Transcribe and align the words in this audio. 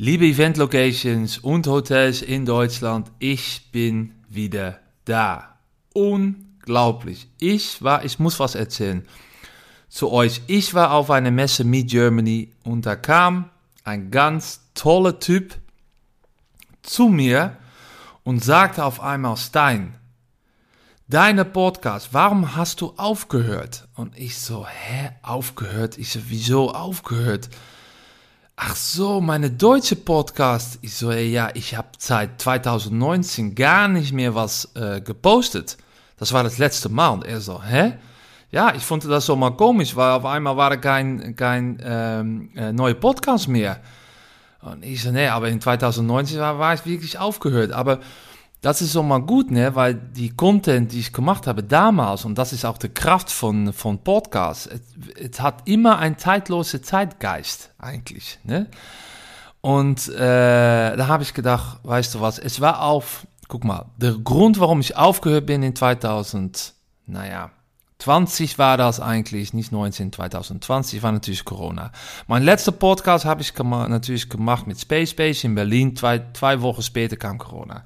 Liebe 0.00 0.26
Event 0.26 0.58
Locations 0.58 1.38
und 1.38 1.66
Hotels 1.66 2.22
in 2.22 2.46
Deutschland, 2.46 3.10
ich 3.18 3.72
bin 3.72 4.14
wieder 4.28 4.78
da. 5.04 5.58
Unglaublich. 5.92 7.26
Ich 7.40 7.82
war, 7.82 8.04
ich 8.04 8.20
muss 8.20 8.38
was 8.38 8.54
erzählen 8.54 9.04
zu 9.88 10.12
euch. 10.12 10.42
Ich 10.46 10.72
war 10.72 10.92
auf 10.92 11.10
einer 11.10 11.32
Messe 11.32 11.64
Meet 11.64 11.90
Germany 11.90 12.52
und 12.62 12.86
da 12.86 12.94
kam 12.94 13.50
ein 13.82 14.12
ganz 14.12 14.60
toller 14.72 15.18
Typ 15.18 15.56
zu 16.82 17.08
mir 17.08 17.56
und 18.22 18.44
sagte 18.44 18.84
auf 18.84 19.00
einmal, 19.00 19.36
Stein, 19.36 19.96
deine 21.08 21.44
Podcast, 21.44 22.10
warum 22.12 22.54
hast 22.54 22.82
du 22.82 22.94
aufgehört? 22.96 23.88
Und 23.96 24.16
ich 24.16 24.38
so, 24.38 24.64
hä, 24.64 25.10
aufgehört? 25.22 25.98
Ich 25.98 26.12
so, 26.12 26.20
wieso 26.28 26.72
aufgehört? 26.72 27.50
Ach 28.60 28.74
so, 28.74 29.20
meine 29.20 29.52
deutsche 29.52 29.94
Podcast. 29.94 30.80
Ich 30.82 30.96
so, 30.96 31.12
ja, 31.12 31.48
ich 31.54 31.76
habe 31.76 31.86
seit 31.96 32.42
2019 32.42 33.54
gar 33.54 33.86
nicht 33.86 34.12
mehr 34.12 34.34
was 34.34 34.74
äh, 34.74 35.00
gepostet. 35.00 35.76
Das 36.18 36.32
war 36.32 36.42
das 36.42 36.58
letzte 36.58 36.88
Mal. 36.88 37.10
Und 37.10 37.24
er 37.24 37.40
so, 37.40 37.62
hä? 37.62 37.92
Ja, 38.50 38.74
ich 38.74 38.82
fand 38.82 39.04
das 39.04 39.26
so 39.26 39.36
mal 39.36 39.52
komisch, 39.52 39.94
weil 39.94 40.10
auf 40.10 40.24
einmal 40.24 40.56
war 40.56 40.76
kein, 40.76 41.36
kein 41.36 41.78
ähm, 41.84 42.50
äh, 42.56 42.72
neue 42.72 42.96
Podcast 42.96 43.46
mehr. 43.46 43.78
Und 44.60 44.84
ich 44.84 45.04
so, 45.04 45.12
nee, 45.12 45.28
aber 45.28 45.48
in 45.50 45.60
2019 45.60 46.40
war, 46.40 46.58
war 46.58 46.74
ich 46.74 46.84
wirklich 46.84 47.16
aufgehört. 47.16 47.70
Aber 47.70 48.00
das 48.60 48.82
ist 48.82 48.92
so 48.92 49.02
mal 49.02 49.20
gut, 49.20 49.50
ne? 49.50 49.74
weil 49.74 49.94
die 49.94 50.30
Content, 50.30 50.92
die 50.92 51.00
ich 51.00 51.12
gemacht 51.12 51.46
habe 51.46 51.62
damals, 51.62 52.24
und 52.24 52.36
das 52.36 52.52
ist 52.52 52.64
auch 52.64 52.78
die 52.78 52.88
Kraft 52.88 53.30
von, 53.30 53.72
von 53.72 53.98
Podcasts, 53.98 54.68
es, 55.16 55.40
hat 55.40 55.68
immer 55.68 55.98
ein 55.98 56.18
zeitloser 56.18 56.82
Zeitgeist 56.82 57.70
eigentlich. 57.78 58.38
Ne? 58.42 58.66
Und 59.60 60.08
äh, 60.08 60.96
da 60.96 61.06
habe 61.06 61.22
ich 61.22 61.34
gedacht, 61.34 61.80
weißt 61.84 62.16
du 62.16 62.20
was, 62.20 62.38
es 62.38 62.60
war 62.60 62.82
auf, 62.82 63.26
guck 63.46 63.64
mal, 63.64 63.86
der 63.96 64.12
Grund, 64.12 64.58
warum 64.58 64.80
ich 64.80 64.96
aufgehört 64.96 65.46
bin 65.46 65.62
in 65.62 65.76
2000, 65.76 66.74
naja, 67.06 67.50
20 67.98 68.58
war 68.58 68.76
das 68.76 69.00
eigentlich, 69.00 69.52
nicht 69.54 69.72
19, 69.72 70.12
2020 70.12 71.02
war 71.02 71.10
natürlich 71.10 71.44
Corona. 71.44 71.90
Mein 72.28 72.44
letzter 72.44 72.70
Podcast 72.70 73.24
habe 73.24 73.42
ich 73.42 73.56
natürlich 73.58 74.28
gemacht 74.28 74.68
mit 74.68 74.80
Space 74.80 75.14
Base 75.14 75.46
in 75.46 75.56
Berlin, 75.56 75.96
zwei, 75.96 76.22
zwei 76.32 76.62
Wochen 76.62 76.82
später 76.82 77.16
kam 77.16 77.38
Corona. 77.38 77.84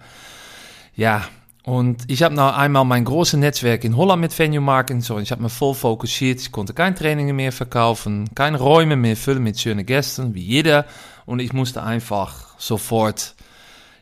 Ja, 0.94 1.24
und 1.64 2.10
ich 2.10 2.22
habe 2.24 2.34
noch 2.34 2.56
einmal 2.56 2.84
mein 2.84 3.04
großes 3.04 3.38
Netzwerk 3.38 3.84
in 3.84 3.96
Holland 3.96 4.20
mit 4.20 4.36
Venue 4.36 4.60
Marketing. 4.60 5.00
So, 5.00 5.18
ich 5.18 5.30
habe 5.30 5.42
me 5.42 5.48
voll 5.48 5.74
fokussiert. 5.74 6.40
Ich 6.40 6.50
konnte 6.50 6.74
keine 6.74 6.96
Trainingen 6.96 7.36
mehr 7.36 7.52
verkaufen, 7.52 8.28
keine 8.34 8.58
Räume 8.58 8.96
mehr 8.96 9.16
füllen 9.16 9.44
mit 9.44 9.60
schönen 9.60 9.86
Gästen, 9.86 10.34
wie 10.34 10.42
jeder. 10.42 10.86
Und 11.24 11.38
ich 11.38 11.52
musste 11.52 11.82
einfach 11.82 12.58
sofort, 12.58 13.36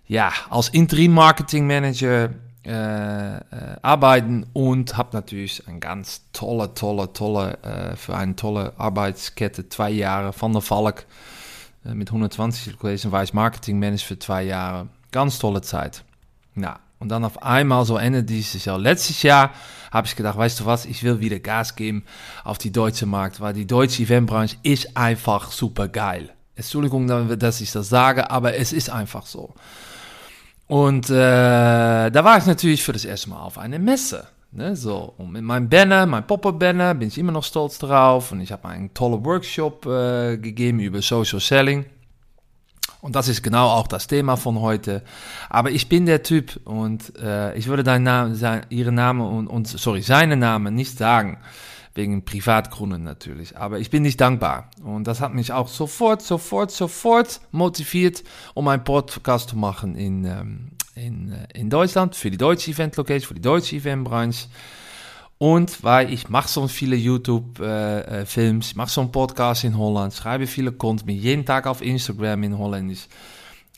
ja, 0.07 0.33
als 0.49 0.71
Interim 0.71 1.13
Marketing 1.13 1.67
Manager 1.67 2.31
äh, 2.65 3.37
äh, 3.37 3.41
arbeiten 3.83 4.47
und 4.55 4.97
habe 4.97 5.11
natürlich 5.13 5.67
ein 5.69 5.81
ganz 5.81 6.23
tolle, 6.33 6.73
tolle, 6.75 7.13
tolle, 7.13 7.59
äh, 7.63 7.97
für 7.97 8.17
eine 8.17 8.37
tolle 8.37 8.73
Arbeitskette, 8.79 9.69
zwei 9.69 9.91
Jahre 9.91 10.33
von 10.33 10.53
der 10.53 10.63
Falk 10.63 11.07
äh, 11.85 11.95
mit 11.95 12.09
120 12.09 12.79
gewesen, 12.79 13.13
war 13.13 13.25
Marketing 13.33 13.79
Manager 13.79 14.07
für 14.07 14.19
zwei 14.19 14.45
Jahre. 14.45 14.89
Ganz 15.11 15.39
tolle 15.39 15.61
Zeit. 15.61 16.05
Ja, 16.61 16.81
und 16.99 17.09
dann 17.09 17.25
auf 17.25 17.43
einmal, 17.43 17.85
so 17.85 17.97
Ende 17.97 18.23
dieses 18.23 18.65
Jahr, 18.65 18.79
letztes 18.79 19.23
Jahr, 19.23 19.51
habe 19.91 20.07
ich 20.07 20.17
gedacht, 20.17 20.37
weißt 20.37 20.61
du 20.61 20.67
was, 20.67 20.85
ich 20.85 21.03
will 21.03 21.21
wieder 21.21 21.41
Gas 21.41 21.75
geben 21.75 22.05
auf 22.45 22.59
die 22.59 22.71
deutsche 22.71 23.07
Markt, 23.07 23.41
weil 23.41 23.55
die 23.55 23.67
deutsche 23.67 24.03
Eventbranche 24.03 24.57
ist 24.63 24.97
einfach 24.97 25.51
super 25.51 25.89
geil. 25.89 26.31
Entschuldigung, 26.55 27.09
dass 27.39 27.61
ich 27.61 27.73
das 27.73 27.89
sage, 27.89 28.31
aber 28.31 28.55
es 28.55 28.73
ist 28.73 28.91
einfach 28.91 29.27
so. 29.27 29.55
Und 30.67 31.11
äh, 31.11 32.11
da 32.11 32.25
war 32.25 32.39
ich 32.39 32.47
natürlich 32.47 32.85
für 32.85 32.93
das 32.93 33.05
erste 33.05 33.31
Mal 33.31 33.41
auf 33.41 33.59
einer 33.59 33.79
Messe. 33.79 34.29
Ne, 34.53 34.75
so. 34.77 35.15
Und 35.17 35.33
mit 35.33 35.43
meinem 35.43 35.69
Banner, 35.69 36.07
mein 36.07 36.27
Pop-Up-Banner, 36.27 36.95
bin 36.95 37.09
ich 37.09 37.19
immer 37.19 37.33
noch 37.33 37.45
stolz 37.45 37.79
drauf. 37.79 38.33
Und 38.33 38.41
ich 38.41 38.53
habe 38.53 38.69
einen 38.69 38.93
tollen 38.93 39.25
Workshop 39.25 39.87
äh, 39.87 40.37
gegeben 40.37 40.81
über 40.81 41.03
Social 41.03 41.41
Selling. 41.41 41.87
Und 43.01 43.17
das 43.17 43.29
ist 43.29 43.43
genau 43.43 43.69
auch 43.69 43.87
das 43.87 44.07
Thema 44.07 44.37
von 44.37 44.61
heute. 44.61 45.03
Aber 45.49 45.71
ich 45.71 45.89
bin 45.89 46.07
der 46.07 46.23
Typ 46.23 46.61
und 46.65 47.17
äh, 47.17 47.57
ich 47.57 47.67
würde 47.67 47.83
deinen 47.83 48.05
Namen, 48.05 48.35
sein, 48.35 48.67
ihren 48.69 48.95
Namen 48.95 49.23
und, 49.23 49.47
und, 49.47 49.67
sorry, 49.67 50.03
seinen 50.03 50.39
Namen 50.39 50.75
nicht 50.75 50.99
sagen. 50.99 51.39
Wegen 51.93 52.25
Privatgründen 52.25 53.03
natürlich. 53.03 53.57
Aber 53.57 53.81
ich 53.81 53.91
bin 53.91 54.03
nicht 54.05 54.21
dankbar. 54.21 54.71
Und 54.85 55.09
das 55.09 55.21
hat 55.21 55.35
mich 55.35 55.53
auch 55.53 55.67
sofort, 55.67 56.23
sofort, 56.23 56.71
sofort 56.71 57.41
motiviert, 57.51 58.23
um 58.55 58.69
einen 58.69 58.85
Podcast 58.85 59.51
zu 59.51 59.57
machen 59.57 59.97
in, 59.97 60.25
ähm, 60.25 60.71
in, 60.95 61.33
äh, 61.33 61.59
in 61.59 61.69
Deutschland, 61.69 62.15
für 62.15 62.31
die 62.31 62.37
deutsche 62.37 62.71
Event 62.71 62.97
Location, 62.97 63.27
für 63.27 63.35
die 63.35 63.41
deutsche 63.41 63.75
Eventbranche. 63.75 64.47
Und 65.43 65.83
weil 65.83 66.13
ich 66.13 66.29
mache 66.29 66.51
so 66.51 66.69
viele 66.69 66.97
YouTube-Films, 66.97 68.69
äh, 68.69 68.73
äh 68.73 68.77
mache 68.77 68.91
so 68.91 69.01
einen 69.01 69.11
Podcast 69.11 69.65
in 69.65 69.79
Holland, 69.79 70.13
schreibe 70.13 70.47
viele 70.47 70.71
Content, 70.71 71.11
jeden 71.11 71.47
Tag 71.47 71.67
auf 71.67 71.81
Instagram 71.81 72.43
in 72.43 72.59
Holländisch. 72.59 73.09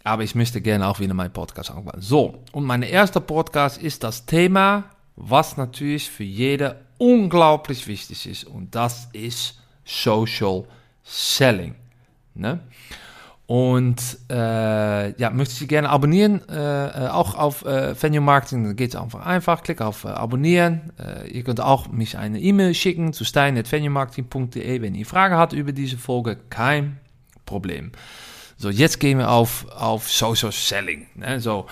Aber 0.03 0.25
ich 0.25 0.35
möchte 0.35 0.61
gerne 0.61 0.89
auch 0.89 0.99
wieder 0.99 1.15
meinen 1.15 1.33
Podcast 1.33 1.71
anfangen. 1.71 2.03
So, 2.03 2.43
und 2.51 2.65
mein 2.65 2.83
erster 2.83 3.21
Podcast 3.21 3.81
ist 3.81 4.03
das 4.03 4.27
Thema, 4.27 4.87
was 5.15 5.57
natürlich 5.57 6.11
für 6.11 6.25
jeder 6.25 6.81
unglaublich 6.99 7.87
wichtig 7.87 8.27
ist. 8.27 8.43
Und 8.43 8.75
das 8.75 9.09
ist 9.13 9.61
Social 9.85 10.65
Selling. 11.05 11.77
Ne? 12.35 12.59
Und 13.47 14.19
äh, 14.31 15.21
ja, 15.21 15.31
möchte 15.31 15.55
Sie 15.55 15.67
gerne 15.67 15.91
abonnieren, 15.91 16.41
äh, 16.49 17.09
auch 17.11 17.35
auf 17.35 17.65
äh, 17.65 18.01
Venue 18.01 18.21
Marketing, 18.21 18.65
dann 18.65 18.77
geht 18.77 18.95
es 18.95 19.01
einfach 19.01 19.27
einfach, 19.27 19.63
klick 19.63 19.81
auf 19.81 20.05
äh, 20.05 20.09
Abonnieren. 20.09 20.93
Äh, 20.99 21.29
ihr 21.29 21.43
könnt 21.43 21.61
auch 21.61 21.89
mich 21.89 22.17
eine 22.17 22.41
E-Mail 22.41 22.73
schicken 22.75 23.13
zu 23.13 23.25
stein.venuemarketing.de, 23.25 24.81
wenn 24.81 24.95
ihr 24.95 25.07
Fragen 25.07 25.35
habt 25.35 25.53
über 25.53 25.73
diese 25.73 25.99
Folge, 25.99 26.39
kein 26.51 27.01
Problem. 27.45 27.93
So, 28.57 28.71
jetzt 28.71 29.01
gehen 29.01 29.19
wir 29.19 29.31
auf, 29.31 29.67
auf 29.71 30.09
Social 30.09 30.53
Selling. 30.53 31.09
Ne? 31.17 31.41
So, 31.41 31.67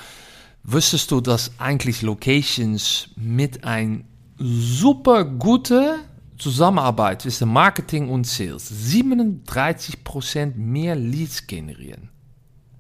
wusstest 0.65 1.11
du, 1.13 1.21
dass 1.21 1.53
eigentlich 1.59 2.03
Locations 2.03 3.11
mit 3.17 3.65
ein 3.65 4.05
super 4.37 5.25
gute 5.25 6.01
Zusammenarbeit 6.41 7.23
zwischen 7.23 7.53
Marketing 7.53 8.09
und 8.09 8.27
Sales 8.27 8.73
37% 8.73 10.57
mehr 10.57 10.97
Leads 10.97 11.47
generieren. 11.47 12.09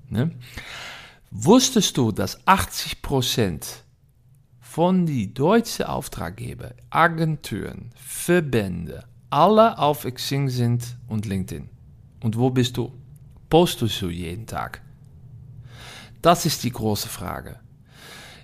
Ne? 0.08 0.32
Wusstest 1.30 1.96
du, 1.96 2.10
dass 2.10 2.44
80% 2.46 3.82
von 4.60 5.06
die 5.06 5.32
deutschen 5.32 5.86
Auftraggeber, 5.86 6.72
Agenturen, 6.90 7.90
Verbände, 7.94 9.04
alle 9.28 9.78
auf 9.78 10.04
Xing 10.04 10.48
sind 10.48 10.96
und 11.06 11.26
LinkedIn? 11.26 11.68
Und 12.22 12.36
wo 12.36 12.50
bist 12.50 12.76
du? 12.76 12.92
Postest 13.48 14.00
du 14.02 14.08
jeden 14.08 14.46
Tag? 14.46 14.80
Das 16.22 16.46
ist 16.46 16.64
die 16.64 16.72
große 16.72 17.08
Frage. 17.08 17.60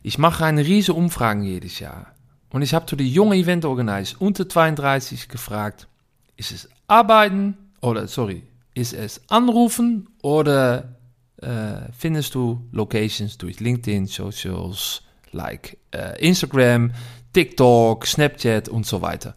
Ich 0.03 0.19
mache 0.19 0.45
eine 0.45 0.65
riesige 0.65 0.95
Umfrage 0.95 1.43
jedes 1.43 1.79
Jahr. 1.81 2.16
Und 2.51 2.63
ich 2.63 2.75
habe 2.75 2.87
zu 2.87 2.97
die 2.97 3.11
junge 3.11 3.37
Event 3.37 3.65
Organizer 3.65 4.21
unter 4.21 4.49
32 4.49 5.29
gefragt, 5.29 5.89
ist 6.37 6.53
es 6.53 6.69
arbeiten 6.87 7.57
oder, 7.81 8.07
sorry, 8.07 8.43
ist 8.75 8.93
es 8.93 9.21
anrufen 9.29 10.09
oder 10.23 10.97
äh, 11.43 11.91
findest 11.97 12.35
du 12.35 12.67
Locations 12.73 13.37
durch 13.39 13.61
LinkedIn, 13.61 14.07
Socials, 14.07 15.03
like 15.33 15.79
äh, 15.93 16.19
Instagram, 16.25 16.93
TikTok, 17.33 18.07
Snapchat 18.07 18.69
und 18.69 18.87
so 18.87 19.03
weiter. 19.03 19.35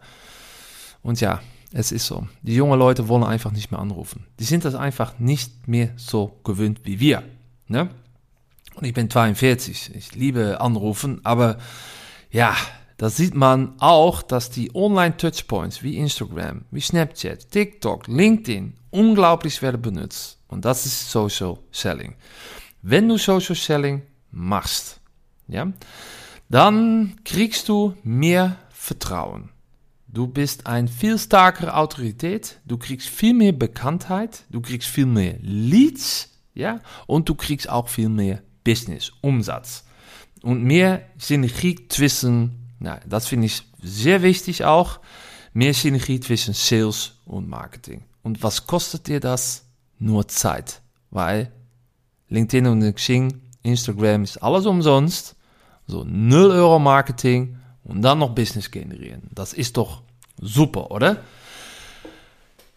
Und 1.02 1.20
ja, 1.20 1.40
es 1.72 1.92
ist 1.92 2.06
so. 2.06 2.26
Die 2.42 2.54
jungen 2.54 2.78
Leute 2.78 3.08
wollen 3.08 3.24
einfach 3.24 3.52
nicht 3.52 3.70
mehr 3.70 3.80
anrufen. 3.80 4.26
Die 4.38 4.44
sind 4.44 4.64
das 4.64 4.74
einfach 4.74 5.18
nicht 5.18 5.68
mehr 5.68 5.90
so 5.96 6.38
gewöhnt 6.44 6.80
wie 6.84 7.00
wir. 7.00 7.22
Ne? 7.68 7.90
Und 8.74 8.84
ich 8.84 8.94
bin 8.94 9.10
42. 9.10 9.94
Ich 9.94 10.14
liebe 10.14 10.60
anrufen, 10.60 11.20
aber 11.24 11.58
ja, 12.30 12.56
da 13.00 13.08
sieht 13.08 13.34
man 13.34 13.80
auch, 13.80 14.20
dass 14.20 14.50
die 14.50 14.74
Online-Touchpoints 14.74 15.82
wie 15.82 15.96
Instagram, 15.96 16.66
wie 16.70 16.82
Snapchat, 16.82 17.50
TikTok, 17.50 18.06
LinkedIn 18.08 18.74
unglaublich 18.90 19.62
werden 19.62 19.80
benutzt. 19.80 20.38
Und 20.48 20.66
das 20.66 20.84
ist 20.84 21.10
Social 21.10 21.56
Selling. 21.72 22.14
Wenn 22.82 23.08
du 23.08 23.16
Social 23.16 23.56
Selling 23.56 24.02
machst, 24.30 25.00
ja, 25.48 25.72
dann 26.50 27.16
kriegst 27.24 27.70
du 27.70 27.94
mehr 28.02 28.56
Vertrauen. 28.68 29.48
Du 30.06 30.26
bist 30.26 30.66
ein 30.66 30.86
viel 30.86 31.18
stärkere 31.18 31.76
Autorität, 31.76 32.60
du 32.66 32.76
kriegst 32.76 33.08
viel 33.08 33.32
mehr 33.32 33.52
Bekanntheit, 33.52 34.44
du 34.50 34.60
kriegst 34.60 34.90
viel 34.90 35.06
mehr 35.06 35.38
Leads, 35.40 36.28
ja, 36.52 36.80
und 37.06 37.30
du 37.30 37.34
kriegst 37.34 37.66
auch 37.66 37.88
viel 37.88 38.10
mehr 38.10 38.42
Business, 38.62 39.10
Umsatz. 39.22 39.86
Und 40.42 40.64
mehr 40.64 41.00
Synergie 41.16 41.88
zwischen 41.88 42.59
nou, 42.80 42.96
das 43.06 43.28
finde 43.28 43.46
ich 43.46 43.62
sehr 43.82 44.22
wichtig 44.22 44.64
auch. 44.64 45.00
Mehr 45.52 45.74
Synergie 45.74 46.20
zwischen 46.20 46.54
Sales 46.54 47.12
und 47.24 47.48
Marketing. 47.48 48.04
Und 48.22 48.42
was 48.42 48.66
kostet 48.66 49.06
dir 49.06 49.20
das? 49.20 49.66
Nur 49.98 50.28
Zeit. 50.28 50.80
Weil 51.10 51.52
LinkedIn 52.28 52.66
und 52.66 52.94
Xing, 52.94 53.40
Instagram 53.62 54.24
ist 54.24 54.38
alles 54.38 54.66
umsonst. 54.66 55.36
So 55.86 56.04
0 56.04 56.50
Euro 56.52 56.78
Marketing 56.78 57.58
und 57.84 58.02
dann 58.02 58.20
noch 58.20 58.34
Business 58.34 58.70
generieren. 58.70 59.22
Das 59.32 59.52
ist 59.52 59.76
doch 59.76 60.02
super, 60.40 60.90
oder? 60.90 61.22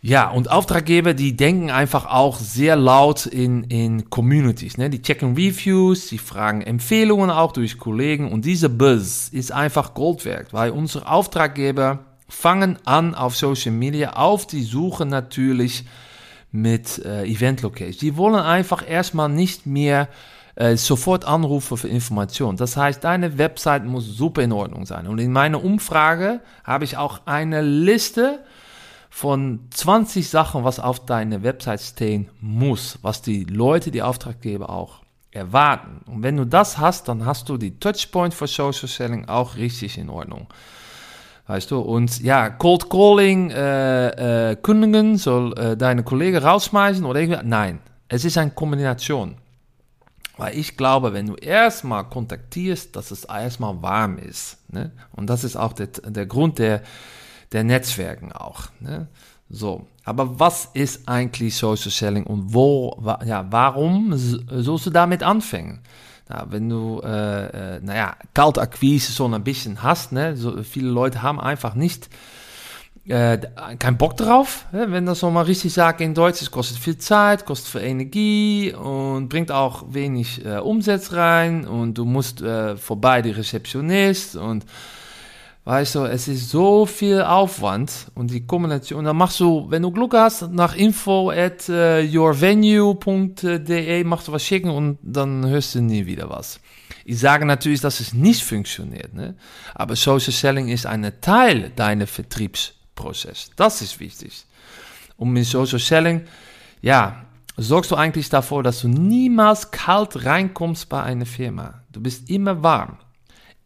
Ja, 0.05 0.29
und 0.29 0.51
Auftraggeber, 0.51 1.13
die 1.13 1.37
denken 1.37 1.71
einfach 1.71 2.05
auch 2.05 2.37
sehr 2.37 2.75
laut 2.75 3.25
in, 3.25 3.63
in 3.63 4.09
Communities. 4.09 4.77
Ne? 4.77 4.89
Die 4.89 5.01
checken 5.01 5.33
Reviews, 5.35 6.07
die 6.07 6.17
fragen 6.17 6.61
Empfehlungen 6.61 7.29
auch 7.29 7.53
durch 7.53 7.77
Kollegen. 7.77 8.29
Und 8.29 8.43
dieser 8.43 8.67
Buzz 8.67 9.29
ist 9.29 9.53
einfach 9.53 9.93
Gold 9.93 10.25
wert, 10.25 10.51
weil 10.51 10.71
unsere 10.71 11.07
Auftraggeber 11.07 11.99
fangen 12.27 12.79
an 12.83 13.15
auf 13.15 13.37
Social 13.37 13.71
Media, 13.71 14.17
auf 14.17 14.45
die 14.45 14.63
Suche 14.63 15.05
natürlich 15.05 15.85
mit 16.51 16.99
äh, 17.05 17.23
Event 17.23 17.61
Locations. 17.61 17.99
Die 17.99 18.17
wollen 18.17 18.35
einfach 18.35 18.85
erstmal 18.85 19.29
nicht 19.29 19.65
mehr 19.65 20.09
äh, 20.55 20.75
sofort 20.75 21.23
anrufen 21.23 21.77
für 21.77 21.87
Informationen. 21.87 22.57
Das 22.57 22.75
heißt, 22.75 23.05
deine 23.05 23.37
Website 23.37 23.85
muss 23.85 24.05
super 24.05 24.41
in 24.41 24.51
Ordnung 24.51 24.85
sein. 24.85 25.07
Und 25.07 25.19
in 25.19 25.31
meiner 25.31 25.63
Umfrage 25.63 26.41
habe 26.65 26.83
ich 26.83 26.97
auch 26.97 27.21
eine 27.25 27.61
Liste 27.61 28.39
von 29.15 29.59
20 29.69 30.27
Sachen, 30.27 30.63
was 30.63 30.79
auf 30.79 31.05
deiner 31.05 31.43
Website 31.43 31.81
stehen 31.81 32.29
muss, 32.41 32.97
was 33.03 33.21
die 33.21 33.43
Leute, 33.43 33.91
die 33.91 34.01
Auftraggeber 34.01 34.71
auch 34.71 35.03
erwarten. 35.29 36.01
Und 36.07 36.23
wenn 36.23 36.35
du 36.35 36.45
das 36.45 36.79
hast, 36.79 37.07
dann 37.07 37.23
hast 37.23 37.47
du 37.47 37.57
die 37.57 37.77
Touchpoint 37.77 38.33
für 38.33 38.47
Social 38.47 38.87
Selling 38.87 39.29
auch 39.29 39.55
richtig 39.55 39.99
in 39.99 40.09
Ordnung. 40.09 40.47
Weißt 41.45 41.69
du, 41.69 41.79
und 41.79 42.21
ja, 42.21 42.49
Cold 42.49 42.89
Calling, 42.89 43.51
äh, 43.51 44.51
äh, 44.51 44.55
kündigen, 44.55 45.17
soll 45.17 45.53
äh, 45.59 45.77
deine 45.77 46.01
Kollegen 46.01 46.37
rausschmeißen 46.37 47.05
oder 47.05 47.19
irgendwie, 47.19 47.47
nein, 47.47 47.81
es 48.07 48.25
ist 48.25 48.39
eine 48.39 48.49
Kombination. 48.49 49.35
Weil 50.37 50.57
ich 50.57 50.75
glaube, 50.75 51.13
wenn 51.13 51.27
du 51.27 51.35
erstmal 51.35 52.09
kontaktierst, 52.09 52.95
dass 52.95 53.11
es 53.11 53.25
erstmal 53.25 53.79
warm 53.83 54.17
ist. 54.17 54.57
Ne? 54.73 54.91
Und 55.11 55.29
das 55.29 55.43
ist 55.43 55.55
auch 55.55 55.73
der, 55.73 55.87
der 55.87 56.25
Grund 56.25 56.57
der, 56.57 56.81
der 57.53 57.63
Netzwerken 57.63 58.31
auch. 58.31 58.63
Ne? 58.79 59.07
So, 59.49 59.87
aber 60.03 60.39
was 60.39 60.69
ist 60.73 61.07
eigentlich 61.07 61.55
Social 61.55 61.91
Selling 61.91 62.25
und 62.25 62.53
wo, 62.53 63.01
ja, 63.25 63.45
warum 63.49 64.13
sollst 64.15 64.85
du 64.85 64.89
damit 64.89 65.23
anfangen? 65.23 65.81
Na, 66.29 66.47
wenn 66.49 66.69
du, 66.69 67.01
äh, 67.03 67.75
äh, 67.75 67.79
naja, 67.81 68.15
Kaltakquise 68.33 69.11
so 69.11 69.27
ein 69.27 69.43
bisschen 69.43 69.83
hast, 69.83 70.11
ne, 70.11 70.35
so 70.35 70.63
viele 70.63 70.89
Leute 70.89 71.21
haben 71.21 71.39
einfach 71.39 71.75
nicht 71.75 72.09
äh, 73.07 73.37
kein 73.79 73.97
Bock 73.97 74.15
drauf, 74.15 74.65
ne? 74.71 74.91
wenn 74.91 75.05
das 75.05 75.19
so 75.19 75.29
mal 75.29 75.41
richtig 75.41 75.73
sagt 75.73 75.99
in 75.99 76.13
Deutsch, 76.13 76.41
es 76.41 76.51
kostet 76.51 76.77
viel 76.77 76.97
Zeit, 76.97 77.45
kostet 77.45 77.69
viel 77.69 77.81
Energie 77.81 78.73
und 78.73 79.27
bringt 79.27 79.51
auch 79.51 79.83
wenig 79.89 80.45
äh, 80.45 80.59
Umsatz 80.59 81.11
rein 81.11 81.67
und 81.67 81.97
du 81.97 82.05
musst 82.05 82.41
äh, 82.41 82.77
vorbei 82.77 83.21
die 83.21 83.31
Rezeptionist 83.31 84.37
und 84.37 84.65
Weißt 85.65 85.95
du, 85.95 86.03
es 86.03 86.27
ist 86.27 86.49
so 86.49 86.85
viel 86.85 87.21
Aufwand 87.21 88.11
und 88.15 88.31
die 88.31 88.45
Kombination. 88.45 89.05
Dann 89.05 89.15
machst 89.15 89.39
du, 89.39 89.65
wenn 89.69 89.81
du 89.81 89.91
Glück 89.91 90.13
hast, 90.13 90.51
nach 90.51 90.75
info 90.75 91.29
at 91.29 91.69
uh, 91.69 91.99
yourvenue.de 91.99 94.03
machst 94.03 94.27
du 94.27 94.33
was 94.33 94.43
schicken 94.43 94.69
und 94.69 94.97
dann 95.01 95.47
hörst 95.47 95.75
du 95.75 95.81
nie 95.81 96.05
wieder 96.05 96.29
was. 96.29 96.59
Ich 97.05 97.19
sage 97.19 97.45
natürlich, 97.45 97.79
dass 97.79 98.01
es 98.01 98.13
nicht 98.13 98.43
funktioniert, 98.43 99.13
ne? 99.13 99.35
aber 99.73 99.95
Social 99.95 100.33
Selling 100.33 100.67
ist 100.67 100.85
ein 100.85 101.09
Teil 101.21 101.71
deiner 101.75 102.07
Vertriebsprozess. 102.07 103.51
Das 103.55 103.81
ist 103.81 104.01
wichtig. 104.01 104.45
Und 105.15 105.31
mit 105.31 105.45
Social 105.45 105.79
Selling, 105.79 106.25
ja, 106.81 107.23
sorgst 107.55 107.91
du 107.91 107.95
eigentlich 107.95 108.29
davor, 108.29 108.63
dass 108.63 108.81
du 108.81 108.89
niemals 108.89 109.71
kalt 109.71 110.25
reinkommst 110.25 110.89
bei 110.89 111.03
einer 111.03 111.25
Firma. 111.25 111.83
Du 111.91 112.01
bist 112.01 112.29
immer 112.29 112.63
warm. 112.63 112.97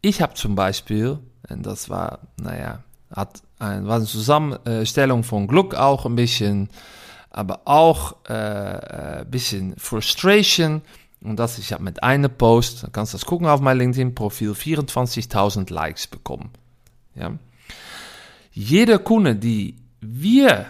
Ich 0.00 0.22
habe 0.22 0.34
zum 0.34 0.54
Beispiel 0.54 1.18
und 1.48 1.64
das 1.64 1.88
war, 1.88 2.20
naja, 2.40 2.82
hat 3.14 3.42
ein, 3.58 3.86
war 3.86 3.96
eine 3.96 4.04
Zusammenstellung 4.04 5.24
von 5.24 5.46
Glück 5.46 5.74
auch 5.74 6.06
ein 6.06 6.16
bisschen, 6.16 6.68
aber 7.30 7.62
auch 7.64 8.16
äh, 8.28 8.32
ein 8.32 9.22
äh, 9.22 9.24
bisschen 9.28 9.74
Frustration. 9.78 10.82
Und 11.20 11.36
das, 11.36 11.58
ich 11.58 11.72
habe 11.72 11.82
mit 11.82 12.02
einem 12.02 12.30
Post, 12.30 12.84
dann 12.84 12.92
kannst 12.92 13.12
du 13.12 13.18
das 13.18 13.26
gucken 13.26 13.48
auf 13.48 13.60
mein 13.60 13.78
LinkedIn-Profil, 13.78 14.52
24.000 14.52 15.72
Likes 15.72 16.06
bekommen. 16.06 16.50
Ja. 17.14 17.32
Jeder 18.52 18.98
Kunde, 18.98 19.34
die 19.34 19.76
wir 20.00 20.66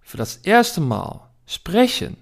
für 0.00 0.16
das 0.16 0.36
erste 0.36 0.80
Mal 0.80 1.20
sprechen 1.46 2.16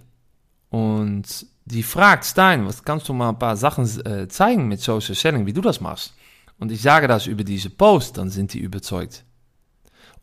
und 0.71 1.47
die 1.65 1.83
fragt, 1.83 2.25
Stein, 2.25 2.67
was 2.67 2.83
kannst 2.83 3.09
du 3.09 3.13
mal 3.13 3.31
ein 3.31 3.39
paar 3.39 3.57
Sachen 3.57 3.85
äh, 4.07 4.27
zeigen 4.29 4.69
mit 4.69 4.81
Social 4.81 5.15
Selling, 5.15 5.47
wie 5.47 5.53
du 5.53 5.61
das 5.61 5.81
machst? 5.81 6.15
Und 6.59 6.73
ich 6.73 6.83
sage 6.83 7.09
das 7.09 7.27
über 7.27 7.45
diese 7.45 7.71
Post, 7.71 8.19
dann 8.19 8.31
sind 8.31 8.53
die 8.53 8.61
überzeugt. 8.61 9.25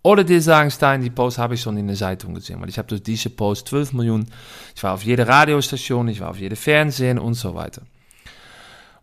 Oder 0.06 0.24
die 0.24 0.40
sagen, 0.40 0.70
Stein, 0.70 1.02
die 1.02 1.10
Post 1.10 1.40
habe 1.40 1.56
ich 1.56 1.62
schon 1.62 1.78
in 1.78 1.88
der 1.88 1.96
Zeitung 1.96 2.36
gesehen, 2.36 2.62
weil 2.62 2.70
ich 2.70 2.78
habe 2.78 2.88
durch 2.88 3.02
diese 3.02 3.32
Post 3.32 3.70
12 3.70 3.94
Millionen, 3.94 4.30
ich 4.76 4.84
war 4.84 4.94
auf 4.94 5.04
jeder 5.04 5.28
Radiostation, 5.28 6.08
ich 6.10 6.20
war 6.20 6.30
auf 6.30 6.40
jeder 6.40 6.56
Fernsehen 6.56 7.18
und 7.18 7.34
so 7.34 7.56
weiter. 7.56 7.82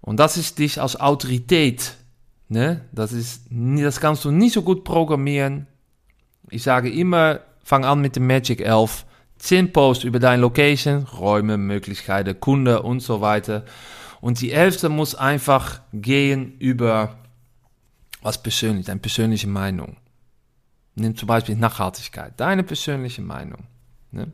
Und 0.01 0.21
das 0.21 0.37
ist 0.37 0.61
dich 0.61 0.81
als 0.81 1.01
Autorität, 1.01 1.95
ne? 2.49 2.83
Das 2.93 3.13
ist, 3.13 3.47
das 3.51 4.01
kannst 4.01 4.25
du 4.25 4.31
nicht 4.31 4.53
so 4.53 4.63
gut 4.63 4.85
programmieren. 4.85 5.67
Ich 6.51 6.63
sage 6.63 6.89
immer, 6.89 7.41
fang 7.65 7.85
an 7.85 8.01
mit 8.01 8.15
dem 8.15 8.27
Magic 8.29 8.61
11, 8.61 9.05
10 9.39 9.73
Posts 9.73 10.05
über 10.05 10.21
deine 10.21 10.43
Location, 10.43 11.05
Räume, 11.05 11.57
Möglichkeiten, 11.57 12.39
Kunde 12.39 12.83
und 12.83 13.01
so 13.01 13.21
weiter. 13.21 13.65
Und 14.21 14.41
die 14.41 14.53
elfte 14.53 14.89
muss 14.89 15.17
einfach 15.17 15.81
gehen 15.93 16.55
über 16.61 17.19
was 18.23 18.43
persönlich, 18.43 18.87
deine 18.87 19.01
persönliche 19.01 19.49
Meinung. 19.49 19.97
Nimm 20.95 21.17
zum 21.17 21.27
Beispiel 21.27 21.57
Nachhaltigkeit, 21.57 22.39
deine 22.39 22.63
persönliche 22.63 23.23
Meinung. 23.23 23.65
Ne? 24.11 24.31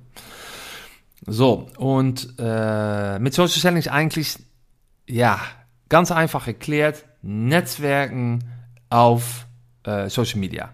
So, 1.26 1.68
und 1.76 2.34
äh, 2.38 3.18
mit 3.18 3.34
Social 3.34 3.60
Selling 3.60 3.78
ist 3.78 3.88
eigentlich, 3.88 4.38
ja, 5.08 5.40
ganz 5.88 6.10
einfach 6.10 6.46
erklärt, 6.46 7.04
Netzwerken 7.22 8.44
auf 8.90 9.46
äh, 9.84 10.08
Social 10.08 10.38
Media. 10.38 10.72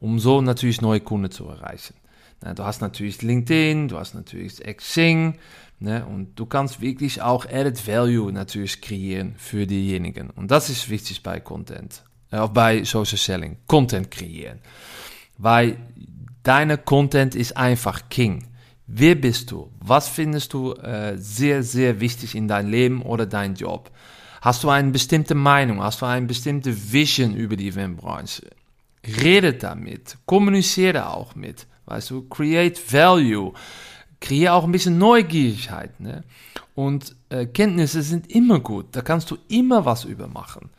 Um 0.00 0.18
so 0.18 0.40
natürlich 0.40 0.80
neue 0.80 1.00
Kunden 1.00 1.30
zu 1.30 1.46
erreichen. 1.48 1.94
Na, 2.40 2.54
du 2.54 2.64
hast 2.64 2.80
natürlich 2.80 3.22
LinkedIn, 3.22 3.88
du 3.88 3.98
hast 3.98 4.14
natürlich 4.14 4.60
Xing, 4.76 5.38
ne, 5.80 6.06
und 6.06 6.38
du 6.38 6.46
kannst 6.46 6.80
wirklich 6.80 7.20
auch 7.20 7.46
Added 7.46 7.86
Value 7.86 8.32
natürlich 8.32 8.80
kreieren 8.80 9.34
für 9.36 9.66
diejenigen. 9.66 10.30
Und 10.30 10.50
das 10.50 10.70
ist 10.70 10.88
wichtig 10.88 11.22
bei 11.22 11.40
Content 11.40 12.04
of 12.32 12.52
bei 12.52 12.84
Social 12.84 13.18
Selling. 13.18 13.56
Content 13.66 14.10
kreieren. 14.10 14.60
Weil 15.36 15.78
deine 16.42 16.78
Content 16.78 17.34
ist 17.34 17.56
einfach 17.56 18.08
King. 18.08 18.44
Wer 18.86 19.14
bist 19.14 19.50
du? 19.50 19.70
Was 19.80 20.08
findest 20.08 20.54
du 20.54 20.72
äh, 20.72 21.16
sehr, 21.18 21.62
sehr 21.62 22.00
wichtig 22.00 22.34
in 22.34 22.48
dein 22.48 22.68
Leben 22.68 23.02
oder 23.02 23.26
dein 23.26 23.54
Job? 23.54 23.90
Hast 24.40 24.64
du 24.64 24.70
eine 24.70 24.90
bestimmte 24.90 25.34
Meinung? 25.34 25.82
Hast 25.82 26.00
du 26.00 26.06
eine 26.06 26.26
bestimmte 26.26 26.74
Vision 26.92 27.34
über 27.34 27.56
die 27.56 27.68
Eventbranche? 27.68 28.48
Rede 29.04 29.54
damit. 29.54 30.16
Kommuniziere 30.26 31.10
auch 31.10 31.34
mit. 31.34 31.66
Weißt 31.86 32.10
du, 32.10 32.22
create 32.28 32.80
value. 32.92 33.52
Kreiere 34.20 34.54
auch 34.54 34.64
ein 34.64 34.72
bisschen 34.72 34.98
Neugierigkeit. 34.98 36.00
Ne? 36.00 36.24
Und 36.74 37.14
äh, 37.28 37.46
Kenntnisse 37.46 38.02
sind 38.02 38.30
immer 38.30 38.60
gut. 38.60 38.86
Da 38.92 39.02
kannst 39.02 39.30
du 39.30 39.36
immer 39.48 39.84
was 39.84 40.04
über 40.04 40.28
machen. 40.28 40.70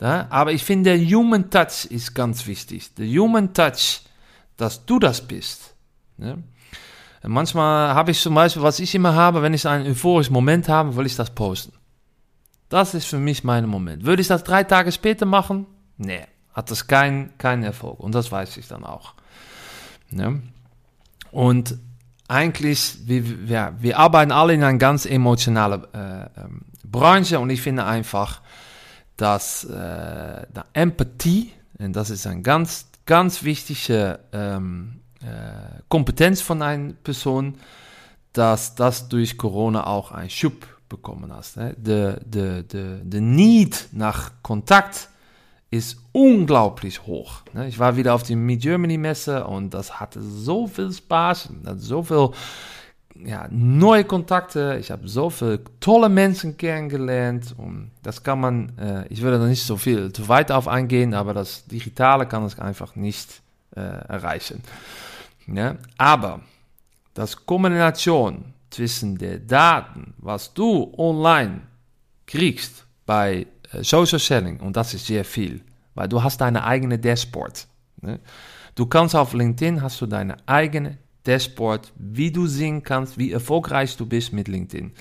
Ja, 0.00 0.26
aber 0.30 0.52
ich 0.52 0.64
finde, 0.64 0.96
der 0.96 1.06
Human 1.06 1.50
Touch 1.50 1.86
ist 1.88 2.14
ganz 2.14 2.46
wichtig. 2.46 2.94
Der 2.94 3.06
Human 3.06 3.54
Touch, 3.54 4.02
dass 4.56 4.84
du 4.84 4.98
das 4.98 5.26
bist. 5.26 5.74
Ja. 6.18 6.36
Manchmal 7.26 7.94
habe 7.94 8.10
ich 8.10 8.20
zum 8.20 8.34
Beispiel, 8.34 8.62
was 8.62 8.80
ich 8.80 8.94
immer 8.94 9.14
habe, 9.14 9.40
wenn 9.40 9.54
ich 9.54 9.66
einen 9.66 9.86
euphorischen 9.86 10.34
Moment 10.34 10.68
habe, 10.68 10.94
will 10.96 11.06
ich 11.06 11.16
das 11.16 11.30
posten. 11.30 11.72
Das 12.68 12.92
ist 12.92 13.06
für 13.06 13.18
mich 13.18 13.44
mein 13.44 13.66
Moment. 13.66 14.04
Würde 14.04 14.20
ich 14.20 14.28
das 14.28 14.44
drei 14.44 14.64
Tage 14.64 14.92
später 14.92 15.24
machen? 15.26 15.66
Nee, 15.96 16.26
hat 16.52 16.70
das 16.70 16.86
keinen 16.86 17.36
kein 17.38 17.62
Erfolg. 17.62 18.00
Und 18.00 18.14
das 18.14 18.30
weiß 18.30 18.56
ich 18.58 18.68
dann 18.68 18.84
auch. 18.84 19.14
Ja. 20.10 20.34
Und 21.30 21.78
eigentlich, 22.28 22.98
wir, 23.06 23.22
ja, 23.46 23.72
wir 23.78 23.98
arbeiten 23.98 24.32
alle 24.32 24.54
in 24.54 24.62
einer 24.62 24.78
ganz 24.78 25.06
emotionalen 25.06 25.84
äh, 25.94 26.24
ähm, 26.36 26.62
Branche 26.84 27.38
und 27.38 27.50
ich 27.50 27.60
finde 27.60 27.84
einfach, 27.84 28.40
dass 29.16 29.64
äh, 29.64 30.46
Empathie, 30.72 31.52
und 31.78 31.94
das 31.94 32.10
ist 32.10 32.26
eine 32.26 32.42
ganz, 32.42 32.86
ganz 33.06 33.42
wichtige 33.44 34.20
ähm, 34.32 35.00
äh, 35.20 35.80
Kompetenz 35.88 36.40
von 36.40 36.62
einer 36.62 36.92
Person, 36.94 37.54
dass 38.32 38.74
das 38.74 39.08
durch 39.08 39.38
Corona 39.38 39.86
auch 39.86 40.12
einen 40.12 40.30
Schub 40.30 40.66
bekommen 40.88 41.32
hast. 41.32 41.56
Ne? 41.56 41.74
Der 41.76 42.20
de, 42.20 42.62
de, 42.62 43.00
de 43.02 43.20
Need 43.20 43.88
nach 43.92 44.32
Kontakt 44.42 45.08
ist 45.70 45.98
unglaublich 46.12 47.06
hoch. 47.06 47.42
Ne? 47.52 47.68
Ich 47.68 47.78
war 47.78 47.96
wieder 47.96 48.14
auf 48.14 48.22
die 48.22 48.36
Meet 48.36 48.62
Germany 48.62 48.98
Messe 48.98 49.44
und 49.44 49.74
das 49.74 49.98
hatte 49.98 50.20
so 50.22 50.66
viel 50.66 50.92
Spaß, 50.92 51.48
so 51.76 52.02
viel 52.02 52.30
ja, 53.14 53.46
neue 53.50 54.04
Kontakte, 54.04 54.76
ich 54.80 54.90
habe 54.90 55.08
so 55.08 55.30
viele 55.30 55.60
tolle 55.80 56.08
Menschen 56.08 56.56
kennengelernt 56.56 57.54
und 57.56 57.90
das 58.02 58.22
kann 58.22 58.40
man, 58.40 58.78
äh, 58.78 59.06
ich 59.08 59.22
würde 59.22 59.38
da 59.38 59.46
nicht 59.46 59.62
so 59.62 59.76
viel 59.76 60.12
zu 60.12 60.28
weit 60.28 60.50
auf 60.50 60.66
eingehen, 60.66 61.14
aber 61.14 61.32
das 61.32 61.64
Digitale 61.66 62.26
kann 62.26 62.44
es 62.44 62.58
einfach 62.58 62.96
nicht 62.96 63.40
äh, 63.76 63.80
erreichen. 63.80 64.62
Ja? 65.46 65.76
Aber 65.96 66.40
das 67.14 67.46
Kombination 67.46 68.52
zwischen 68.70 69.16
den 69.16 69.46
Daten, 69.46 70.14
was 70.18 70.52
du 70.52 70.92
online 70.98 71.60
kriegst 72.26 72.84
bei 73.06 73.46
äh, 73.72 73.84
Social 73.84 74.18
Selling, 74.18 74.58
und 74.58 74.76
das 74.76 74.92
ist 74.94 75.06
sehr 75.06 75.24
viel, 75.24 75.60
weil 75.94 76.08
du 76.08 76.22
hast 76.22 76.40
deine 76.40 76.64
eigene 76.64 76.98
Dashboard. 76.98 77.68
Ne? 78.00 78.18
Du 78.74 78.86
kannst 78.86 79.14
auf 79.14 79.34
LinkedIn, 79.34 79.82
hast 79.82 80.00
du 80.00 80.06
deine 80.06 80.36
eigene 80.46 80.98
Dashboard, 81.26 81.92
wie 81.96 82.30
du 82.30 82.46
sehen 82.46 82.82
kannst, 82.82 83.18
wie 83.18 83.32
erfolgreich 83.32 83.96
du 83.96 84.06
bist 84.06 84.32
mit 84.32 84.48
LinkedIn. 84.48 84.92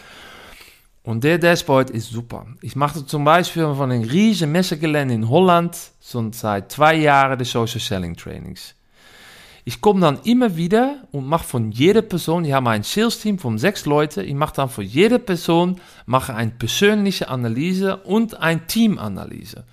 Und 1.04 1.26
der 1.26 1.38
Dashboard 1.38 1.90
ist 1.90 2.10
super. 2.10 2.48
Ich 2.62 2.78
mache 2.78 3.06
zum 3.06 3.26
Beispiel 3.26 3.64
von 3.76 3.92
einem 3.92 4.04
riesen 4.04 4.52
Messegelände 4.52 5.14
in 5.14 5.30
Holland 5.30 5.78
schon 6.02 6.32
seit 6.32 6.72
zwei 6.72 6.96
Jahren 6.96 7.38
die 7.38 7.46
Social 7.46 7.82
Selling 7.82 8.16
Trainings. 8.16 8.74
Ich 9.66 9.80
komme 9.80 10.02
dann 10.02 10.20
immer 10.24 10.58
wieder 10.58 11.04
und 11.12 11.26
mache 11.26 11.46
von 11.46 11.72
jeder 11.72 12.02
Person, 12.02 12.44
ich 12.44 12.52
habe 12.52 12.70
ein 12.70 12.84
Sales-Team 12.84 13.40
von 13.40 13.58
sechs 13.58 13.86
Leuten, 13.86 14.22
ich 14.22 14.34
mache 14.34 14.56
dann 14.56 14.70
für 14.70 14.84
jede 14.84 15.20
Person 15.20 15.80
mache 16.06 16.36
eine 16.36 16.52
persönliche 16.52 17.30
Analyse 17.30 17.98
und 17.98 18.40
eine 18.40 18.66
Teamanalyse. 18.68 19.66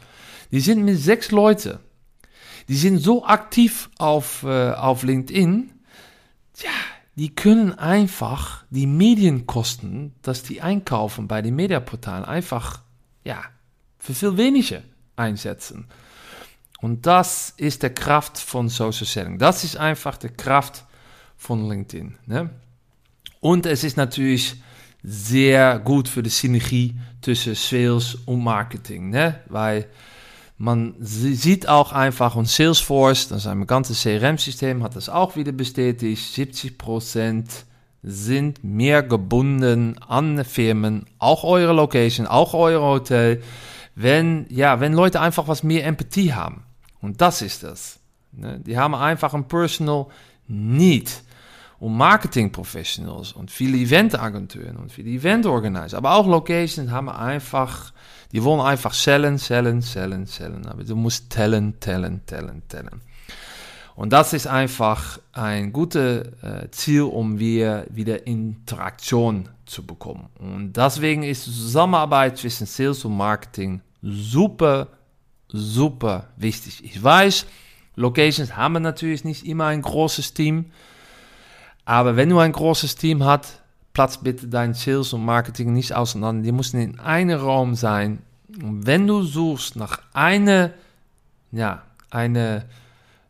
Die 0.52 0.60
sind 0.60 0.84
mit 0.84 0.98
sechs 0.98 1.32
Leuten. 1.32 1.78
Die 2.68 2.76
sind 2.76 2.98
so 2.98 3.24
aktiv 3.24 3.90
auf, 3.98 4.44
äh, 4.44 4.72
auf 4.72 5.02
LinkedIn, 5.02 5.72
ja, 6.62 6.70
die 7.16 7.34
können 7.34 7.74
einfach 7.78 8.64
die 8.70 8.86
Medienkosten, 8.86 10.14
dass 10.22 10.42
die 10.42 10.62
einkaufen 10.62 11.28
bei 11.28 11.42
den 11.42 11.56
Mediaportalen, 11.56 12.24
einfach, 12.24 12.80
ja, 13.24 13.42
für 13.98 14.14
viel 14.14 14.36
weniger 14.36 14.82
einsetzen. 15.16 15.86
Und 16.80 17.06
das 17.06 17.52
ist 17.56 17.82
der 17.82 17.94
Kraft 17.94 18.38
von 18.38 18.68
Social 18.68 19.06
Selling. 19.06 19.38
Das 19.38 19.64
ist 19.64 19.76
einfach 19.76 20.16
die 20.16 20.28
Kraft 20.28 20.84
von 21.36 21.68
LinkedIn. 21.68 22.16
Ne? 22.26 22.50
Und 23.40 23.66
es 23.66 23.84
ist 23.84 23.96
natürlich 23.96 24.56
sehr 25.02 25.78
gut 25.78 26.08
für 26.08 26.22
die 26.22 26.30
Synergie 26.30 26.98
zwischen 27.20 27.54
Sales 27.54 28.14
und 28.26 28.42
Marketing, 28.42 29.10
ne? 29.10 29.40
weil 29.46 29.86
man 30.60 30.94
sieht 31.00 31.70
auch 31.70 31.92
einfach, 31.92 32.36
und 32.36 32.46
Salesforce, 32.46 33.28
das 33.28 33.38
ist 33.38 33.46
ein 33.46 33.66
ganzes 33.66 34.02
CRM-System, 34.02 34.82
hat 34.82 34.94
das 34.94 35.08
auch 35.08 35.34
wieder 35.34 35.52
bestätigt, 35.52 36.22
70% 36.36 37.46
sind 38.02 38.62
mehr 38.62 39.02
gebunden 39.02 39.96
an 40.06 40.44
Firmen, 40.44 41.06
auch 41.18 41.44
eure 41.44 41.72
Location, 41.72 42.26
auch 42.26 42.52
euer 42.52 42.82
Hotel, 42.82 43.42
wenn, 43.94 44.44
ja, 44.50 44.80
wenn 44.80 44.92
Leute 44.92 45.22
einfach 45.22 45.48
was 45.48 45.62
mehr 45.62 45.86
Empathie 45.86 46.34
haben. 46.34 46.62
Und 47.00 47.22
das 47.22 47.40
ist 47.40 47.62
das. 47.62 47.98
Ne? 48.32 48.60
Die 48.60 48.76
haben 48.76 48.94
einfach 48.94 49.32
ein 49.32 49.48
Personal 49.48 50.08
Need. 50.46 51.22
Und 51.80 51.96
Marketing 51.96 52.52
Professionals 52.52 53.32
und 53.32 53.50
viele 53.50 53.78
Eventagenturen 53.78 54.76
und 54.76 54.92
viele 54.92 55.10
Event 55.10 55.46
Organizer, 55.46 55.96
aber 55.96 56.14
auch 56.14 56.26
Locations 56.26 56.90
haben 56.90 57.08
einfach, 57.08 57.92
die 58.32 58.44
wollen 58.44 58.60
einfach 58.60 58.94
sellen, 58.94 59.38
sellen, 59.38 59.80
sellen, 59.80 60.26
sellen. 60.26 60.66
Aber 60.66 60.84
du 60.84 60.94
musst 60.94 61.30
tellen, 61.30 61.80
tellen, 61.80 62.20
tellen, 62.26 62.62
tellen. 62.68 63.00
Und 63.96 64.12
das 64.12 64.32
ist 64.34 64.46
einfach 64.46 65.18
ein 65.32 65.72
gutes 65.72 66.26
äh, 66.42 66.70
Ziel, 66.70 67.02
um 67.02 67.38
wir 67.38 67.86
wieder 67.90 68.26
Interaktion 68.26 69.48
zu 69.66 69.84
bekommen. 69.84 70.28
Und 70.38 70.74
deswegen 70.74 71.22
ist 71.22 71.46
die 71.46 71.50
Zusammenarbeit 71.50 72.38
zwischen 72.38 72.66
Sales 72.66 73.04
und 73.04 73.16
Marketing 73.16 73.80
super 74.02 74.88
super 75.52 76.28
wichtig. 76.36 76.84
Ich 76.84 77.02
weiß, 77.02 77.46
Locations 77.96 78.56
haben 78.56 78.82
natürlich 78.82 79.24
nicht 79.24 79.44
immer 79.46 79.66
ein 79.66 79.82
großes 79.82 80.34
Team, 80.34 80.66
aber 81.90 82.14
wenn 82.14 82.28
du 82.28 82.38
ein 82.38 82.52
großes 82.52 82.94
Team 82.94 83.24
hast, 83.24 83.62
platz 83.92 84.18
bitte 84.18 84.46
dein 84.46 84.74
Sales 84.74 85.12
und 85.12 85.24
Marketing 85.24 85.72
nicht 85.72 85.92
auseinander. 85.92 86.44
Die 86.44 86.52
müssen 86.52 86.80
in 86.80 87.00
einem 87.00 87.40
Raum 87.40 87.74
sein. 87.74 88.20
Und 88.62 88.86
wenn 88.86 89.08
du 89.08 89.24
suchst 89.24 89.74
nach 89.74 90.00
einer, 90.12 90.70
ja, 91.50 91.82
eine 92.08 92.66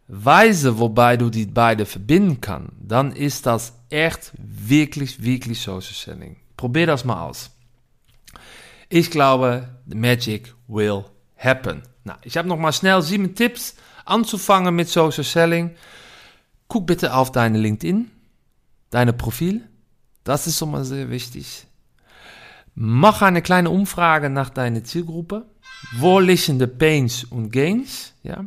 Weise, 0.08 0.78
wobei 0.78 1.16
du 1.16 1.30
die 1.30 1.46
beide 1.46 1.86
verbinden 1.86 2.42
kannst, 2.42 2.72
dann 2.78 3.12
ist 3.12 3.46
das 3.46 3.72
echt 3.88 4.32
wirklich, 4.36 5.22
wirklich 5.22 5.62
Social 5.62 5.94
Selling. 5.94 6.36
Probier 6.58 6.86
das 6.86 7.06
mal 7.06 7.24
aus. 7.24 7.50
Ich 8.90 9.10
glaube, 9.10 9.70
the 9.86 9.96
magic 9.96 10.54
will 10.68 11.06
happen. 11.38 11.80
Nou, 12.04 12.12
ich 12.24 12.36
habe 12.36 12.46
nochmal 12.46 12.74
schnell 12.74 13.00
sieben 13.00 13.34
Tipps 13.34 13.74
anzufangen 14.04 14.74
mit 14.74 14.90
Social 14.90 15.24
Selling. 15.24 15.70
Guck 16.68 16.86
bitte 16.86 17.14
auf 17.14 17.32
deine 17.32 17.56
LinkedIn, 17.56 18.10
deine 18.90 19.12
Profil. 19.12 19.62
Das 20.24 20.46
ist 20.46 20.58
schon 20.58 20.70
mal 20.70 20.84
sehr 20.84 21.10
wichtig. 21.10 21.66
Mach 22.74 23.22
eine 23.22 23.42
kleine 23.42 23.70
Umfrage 23.70 24.30
nach 24.30 24.50
deiner 24.50 24.84
Zielgruppe. 24.84 25.46
Wo 25.96 26.20
liegen 26.20 26.58
die 26.58 26.66
Pains 26.66 27.24
und 27.24 27.50
Gains? 27.50 28.12
Ja. 28.22 28.44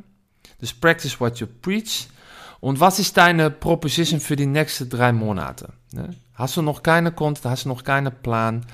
Dus 0.59 0.73
practice 0.73 1.19
what 1.19 1.39
you 1.39 1.47
preach. 1.47 2.07
Und 2.59 2.79
was 2.79 2.99
ist 2.99 3.17
deine 3.17 3.49
Proposition 3.49 4.19
für 4.19 4.35
die 4.35 4.45
nächsten 4.45 4.89
drei 4.89 5.11
Monate? 5.11 5.73
Hast 6.35 6.55
du 6.55 6.61
noch 6.61 6.81
keine 6.81 7.11
Content, 7.11 7.45
hast 7.45 7.65
du 7.65 7.69
noch 7.69 7.83
keinen 7.83 8.13
Plan? 8.21 8.65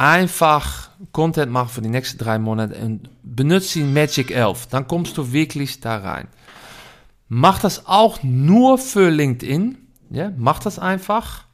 einfach 0.00 0.88
Content 1.12 1.52
machen 1.52 1.68
für 1.68 1.82
die 1.82 1.90
nächsten 1.90 2.16
drei 2.16 2.38
Monate 2.38 2.74
und 2.76 3.10
benutze 3.22 3.80
die 3.80 3.84
Magic 3.84 4.30
11. 4.30 4.68
Dann 4.68 4.88
kommst 4.88 5.18
du 5.18 5.30
wirklich 5.30 5.80
da 5.80 5.98
rein. 5.98 6.26
Mach 7.28 7.58
das 7.58 7.86
auch 7.86 8.22
nur 8.22 8.78
für 8.78 9.10
LinkedIn. 9.10 9.76
Ja, 10.10 10.32
mach 10.36 10.58
das 10.58 10.78
einfach. 10.78 11.44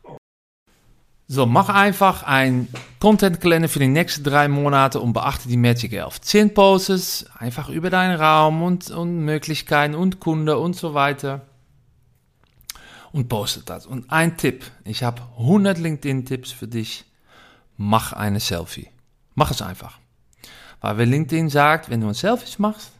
So, 1.28 1.44
mach 1.44 1.68
einfach 1.68 2.22
ein 2.22 2.68
Content-Kalender 3.00 3.68
für 3.68 3.80
die 3.80 3.88
nächsten 3.88 4.22
drei 4.24 4.48
Monate 4.48 5.00
und 5.00 5.12
beachte 5.12 5.48
die 5.48 5.56
Magic 5.56 5.92
11. 5.92 6.20
Zehn 6.20 6.54
Posts, 6.54 7.26
einfach 7.36 7.68
über 7.68 7.90
deinen 7.90 8.18
Raum 8.18 8.62
und, 8.62 8.90
und 8.90 9.24
Möglichkeiten 9.24 9.94
und 9.94 10.20
Kunde 10.20 10.56
und 10.58 10.76
so 10.76 10.94
weiter. 10.94 11.42
Und 13.12 13.28
postet 13.28 13.68
das. 13.68 13.86
Und 13.86 14.10
ein 14.10 14.36
Tipp, 14.36 14.64
ich 14.84 15.02
habe 15.02 15.22
100 15.38 15.78
LinkedIn-Tipps 15.78 16.52
für 16.52 16.68
dich 16.68 17.04
mach 17.76 18.12
eine 18.12 18.40
Selfie. 18.40 18.88
Mach 19.34 19.50
es 19.50 19.62
einfach. 19.62 19.98
Weil 20.80 20.98
wenn 20.98 21.10
LinkedIn 21.10 21.48
sagt, 21.48 21.90
wenn 21.90 22.00
du 22.00 22.08
ein 22.08 22.14
Selfie 22.14 22.54
machst, 22.58 22.92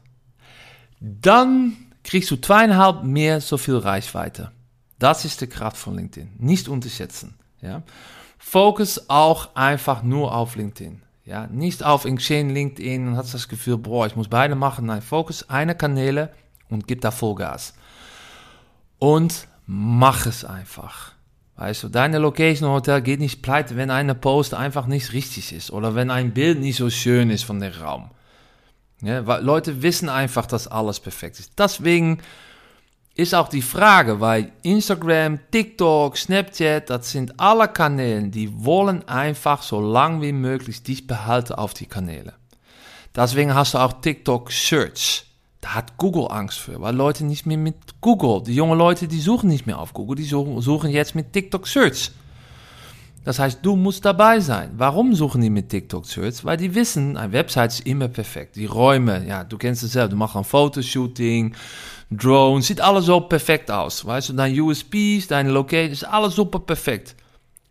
dann 1.01 1.77
kriegst 2.03 2.31
du 2.31 2.37
zweieinhalb 2.37 3.05
mehr 3.05 3.41
so 3.41 3.59
viel 3.59 3.77
Reichweite. 3.77 4.53
Das 4.99 5.25
ist 5.25 5.41
die 5.41 5.47
Kraft 5.47 5.77
von 5.77 5.97
LinkedIn. 5.97 6.33
Nicht 6.39 6.69
unterschätzen. 6.69 7.35
Ja? 7.61 7.83
Fokus 8.39 9.09
auch 9.09 9.55
einfach 9.55 10.03
nur 10.03 10.35
auf 10.35 10.57
LinkedIn. 10.57 11.03
Ja? 11.25 11.47
Nicht 11.49 11.83
auf 11.83 12.05
Xing, 12.05 12.51
LinkedIn 12.51 13.09
und 13.09 13.17
hast 13.17 13.35
das 13.35 13.49
Gefühl, 13.49 13.79
boah, 13.79 14.07
ich 14.07 14.17
muss 14.17 14.29
beide 14.29 14.55
machen. 14.55 14.87
Nein, 14.87 15.03
Fokus 15.03 15.49
eine 15.51 15.75
Kanäle 15.75 16.33
und 16.71 16.87
gib 16.87 17.01
da 17.01 17.11
Vollgas. 17.11 17.75
Und 18.99 19.49
mach 19.67 20.27
es 20.27 20.45
einfach. 20.45 21.13
Weißt 21.57 21.85
du, 21.85 21.89
deine 21.89 22.19
Location 22.19 22.69
Hotel 22.69 23.01
geht 23.01 23.19
nicht 23.19 23.43
pleite, 23.43 23.77
wenn 23.77 23.91
eine 23.91 24.15
Post 24.15 24.53
einfach 24.53 24.87
nicht 24.87 25.13
richtig 25.13 25.53
ist 25.53 25.71
oder 25.71 25.95
wenn 25.95 26.11
ein 26.11 26.35
Bild 26.35 26.61
nicht 26.61 26.77
so 26.77 26.91
schön 26.91 27.31
ist 27.31 27.45
von 27.45 27.61
dem 27.61 27.73
Raum. 27.73 28.11
Ja, 29.01 29.27
weil 29.27 29.43
Leute 29.43 29.83
wissen 29.83 30.09
einfach, 30.09 30.47
dass 30.47 30.69
alles 30.69 31.01
perfekt 31.01 31.39
ist. 31.39 31.59
Deswegen 31.59 32.19
ist 33.17 33.35
auch 33.35 33.49
die 33.49 33.63
Frage, 33.63 34.21
weil 34.21 34.53
Instagram, 34.63 35.41
TikTok, 35.51 36.19
Snapchat, 36.19 36.91
das 36.91 37.11
sind 37.11 37.41
alle 37.41 37.67
Kanäle, 37.67 38.29
die 38.29 38.65
wollen 38.65 39.09
einfach 39.09 39.63
so 39.63 39.81
lang 39.81 40.21
wie 40.21 40.33
möglich 40.33 40.83
dich 40.83 41.07
behalten 41.07 41.55
auf 41.55 41.73
die 41.73 41.87
Kanäle. 41.87 42.35
Deswegen 43.15 43.55
hast 43.55 43.73
du 43.73 43.79
auch 43.79 43.95
TikTok 44.03 44.53
Search. 44.53 45.25
Da 45.63 45.75
hat 45.75 45.97
Google 45.97 46.29
Angst 46.31 46.59
für, 46.59 46.79
weil 46.83 46.95
Leute 46.95 47.25
nicht 47.25 47.47
mehr 47.47 47.57
mit 47.57 48.03
Google, 48.03 48.43
die 48.43 48.55
junge 48.55 48.77
Leute, 48.77 49.09
die 49.09 49.21
suchen 49.21 49.49
nicht 49.49 49.67
mehr 49.67 49.79
auf 49.79 49.95
Google, 49.95 50.17
die 50.17 50.25
suchen 50.25 50.91
jetzt 50.91 51.15
mit 51.15 51.33
TikTok 51.33 51.67
Search. 51.67 52.11
Das 53.27 53.41
heißt, 53.41 53.59
du 53.61 53.75
musst 53.75 54.05
dabei 54.05 54.39
sein. 54.39 54.71
Warum 54.77 55.13
suchen 55.13 55.41
die 55.41 55.51
mit 55.51 55.69
TikTok 55.69 56.07
Search? 56.07 56.45
Weil 56.45 56.57
die 56.59 56.73
wissen, 56.77 57.17
eine 57.17 57.33
Website 57.33 57.73
ist 57.73 57.81
immer 57.85 58.07
perfekt. 58.07 58.55
Die 58.55 58.67
Räume, 58.67 59.27
ja, 59.27 59.43
du 59.43 59.59
kennst 59.59 59.83
es 59.83 59.95
selbst, 59.95 60.13
du 60.13 60.17
machst 60.17 60.37
ein 60.37 60.45
Fotoshooting, 60.45 61.53
Drones, 62.09 62.69
sieht 62.69 62.81
alles 62.81 63.07
so 63.07 63.19
perfekt 63.19 63.69
aus. 63.69 64.07
Weißt 64.07 64.29
du, 64.29 64.33
deine 64.35 64.63
USPs, 64.63 65.27
deine 65.27 65.51
Location, 65.51 65.91
ist 65.91 66.05
alles 66.05 66.37
super 66.37 66.61
perfekt. 66.61 67.17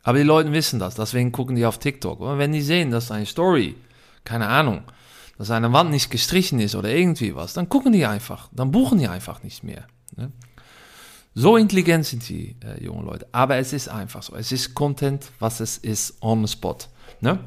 Aber 0.04 0.18
die 0.18 0.26
Leute 0.26 0.52
wissen 0.52 0.78
das, 0.78 0.96
deswegen 0.96 1.32
gucken 1.32 1.56
die 1.56 1.66
auf 1.66 1.78
TikTok. 1.78 2.20
Und 2.20 2.38
wenn 2.38 2.52
die 2.52 2.62
sehen, 2.62 2.92
dass 2.92 3.10
eine 3.10 3.26
Story, 3.26 3.78
keine 4.26 4.48
Ahnung, 4.48 4.82
dass 5.38 5.52
eine 5.52 5.72
Wand 5.72 5.90
nicht 5.90 6.12
gestrichen 6.12 6.60
ist 6.60 6.76
oder 6.76 6.90
irgendwie 6.90 7.34
was, 7.34 7.54
dann 7.54 7.70
gucken 7.70 7.94
die 7.94 8.06
einfach, 8.06 8.50
dann 8.52 8.72
buchen 8.72 8.98
die 8.98 9.08
einfach 9.08 9.42
nicht 9.42 9.64
mehr. 9.64 9.88
Ne? 10.18 10.34
So 11.38 11.58
intelligent 11.58 12.06
sind 12.06 12.28
die 12.30 12.56
äh, 12.64 12.82
jungen 12.82 13.06
Leute. 13.06 13.28
Aber 13.34 13.58
es 13.58 13.74
ist 13.74 13.90
einfach 13.90 14.24
so. 14.24 14.36
Es 14.36 14.54
ist 14.54 14.74
Content, 14.74 15.32
was 15.40 15.60
es 15.60 15.78
ist, 15.78 16.16
on 16.22 16.46
the 16.46 16.52
spot. 16.52 16.78
Ne? 17.20 17.40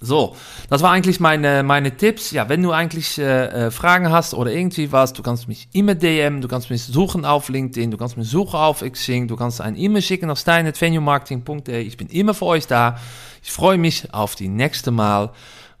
So, 0.00 0.36
das 0.68 0.82
war 0.82 0.92
eigentlich 0.92 1.18
meine, 1.18 1.62
meine 1.62 1.96
Tipps. 1.96 2.30
Ja, 2.30 2.50
wenn 2.50 2.62
du 2.62 2.70
eigentlich 2.70 3.18
äh, 3.18 3.66
äh 3.66 3.70
Fragen 3.70 4.10
hast 4.10 4.34
oder 4.34 4.52
irgendwie 4.52 4.92
was, 4.92 5.14
du 5.14 5.22
kannst 5.22 5.48
mich 5.48 5.68
immer 5.72 5.94
DM, 5.94 6.42
du 6.42 6.48
kannst 6.48 6.70
mich 6.70 6.84
suchen 6.84 7.24
auf 7.24 7.48
LinkedIn, 7.48 7.90
du 7.90 7.96
kannst 7.96 8.16
mich 8.18 8.28
suchen 8.28 8.56
auf 8.56 8.84
Xing, 8.84 9.26
du 9.26 9.36
kannst 9.36 9.62
ein 9.62 9.74
E-Mail 9.74 10.02
schicken 10.02 10.30
auf 10.30 10.38
stein.venuemarketing.de. 10.38 11.80
Ich 11.80 11.96
bin 11.96 12.08
immer 12.08 12.34
für 12.34 12.44
euch 12.44 12.66
da. 12.66 12.98
Ich 13.42 13.50
freue 13.50 13.78
mich 13.78 14.12
auf 14.12 14.34
die 14.34 14.48
nächste 14.48 14.90
Mal, 14.90 15.32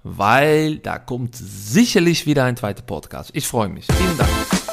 weil 0.02 0.78
da 0.78 0.98
kommt 0.98 1.36
sicherlich 1.36 2.26
wieder 2.26 2.44
ein 2.44 2.56
zweiter 2.56 2.82
Podcast. 2.82 3.30
Ich 3.34 3.46
freue 3.46 3.68
mich. 3.68 3.86
Vielen 3.86 4.18
Dank. 4.18 4.67